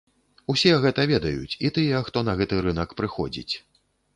Усе 0.53 0.71
гэта 0.85 1.03
ведаюць, 1.11 1.57
і 1.69 1.71
тыя, 1.75 2.01
хто 2.07 2.25
на 2.31 2.35
гэты 2.43 2.65
рынак 2.69 2.99
прыходзіць. 3.03 3.53